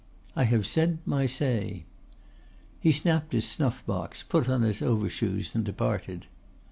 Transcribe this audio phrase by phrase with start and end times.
[0.35, 1.85] I have said my say."
[2.79, 6.25] He snapped his snuff box, put on his overshoes, and departed.